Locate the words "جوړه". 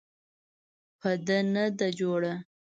1.99-2.33